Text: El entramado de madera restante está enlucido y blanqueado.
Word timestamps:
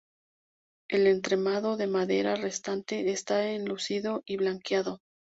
El 0.89 1.05
entramado 1.05 1.77
de 1.77 1.85
madera 1.85 2.33
restante 2.35 3.11
está 3.11 3.51
enlucido 3.51 4.23
y 4.25 4.37
blanqueado. 4.37 4.97